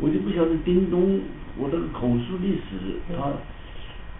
[0.00, 1.20] 我就不晓得叮咚
[1.56, 3.30] 我这个口述历史他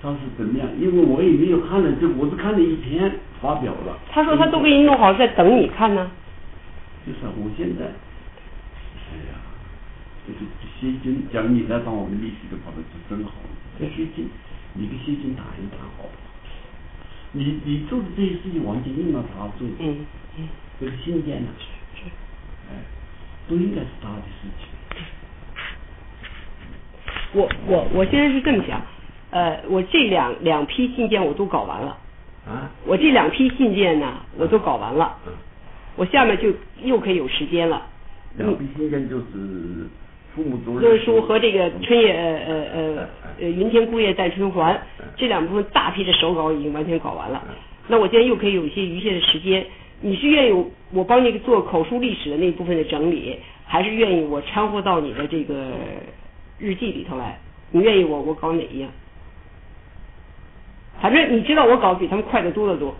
[0.02, 3.10] 他是怎么样，因为我也没有看了，就我是看了一篇
[3.40, 3.98] 发表了。
[4.10, 6.10] 他说他都给你弄好，在等你看呢。
[7.06, 9.40] 就是啊我现在，哎呀，
[10.26, 10.38] 这个
[10.80, 13.32] 谢军讲你来当我们历史的跑的是真好，
[13.78, 14.28] 这谢军，
[14.74, 16.10] 你跟谢军谈一谈好不好？
[17.32, 20.04] 你你做的这些事情完全应了他做的，嗯
[20.38, 20.48] 嗯，
[20.80, 21.48] 这个信件呢，
[21.94, 22.04] 是。
[22.68, 22.84] 哎，
[23.48, 24.68] 都应该是他的事情。
[27.32, 28.80] 我我我现在是这么想，
[29.30, 31.96] 呃，我这两两批信件我都搞完了，
[32.46, 35.32] 啊，我这两批信件呢我都搞完了，嗯，
[35.96, 37.86] 我下面就又可以有时间了。
[38.36, 39.24] 两批信件就是
[40.34, 43.08] 父母责任论书和这个春夜呃呃呃
[43.40, 47.54] 呃云天孤夜待春还嗯这两部分大批的手稿已经完全搞完了嗯，
[47.88, 49.64] 那我现在又可以有一些余下的时间。
[50.02, 53.36] 你是愿意我帮你做口述历史的那部分的整理，
[53.66, 55.72] 还是愿意我掺和到你的这个
[56.60, 57.38] 日记里头来？
[57.72, 58.90] 你愿意我我搞哪一样？
[61.00, 62.94] 反正你知道我搞比他们快得多得多，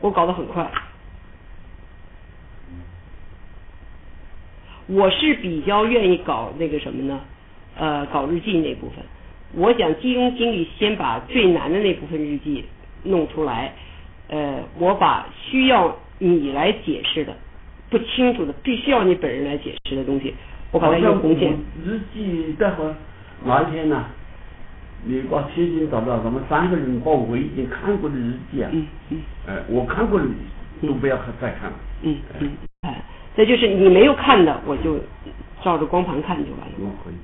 [0.00, 0.70] 我搞得很快。
[4.86, 7.20] 我是比较愿意搞那个什么呢？
[7.76, 9.04] 呃，搞日记那部分。
[9.52, 12.64] 我想集中精力先把最难的那部分日记
[13.02, 13.74] 弄出来。
[14.28, 17.34] 呃，我把需要你来解释的、
[17.90, 20.34] 不清楚的、必须要你本人来解释的东西，
[20.70, 21.52] 我把它用红线。
[21.84, 22.94] 日记待会儿
[23.44, 24.04] 哪一天呢？
[25.04, 30.26] 你把天津找到，咱们三个人把我已经看过的日记啊，嗯嗯哎，我看过的
[30.82, 31.76] 都不要再看了。
[32.02, 32.50] 嗯嗯，
[32.82, 33.00] 哎，
[33.36, 34.98] 这就是你没有看的，我就
[35.62, 36.74] 照着光盘看就完了。
[36.80, 37.14] 嗯可以。